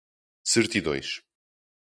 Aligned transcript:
certidões 0.43 1.21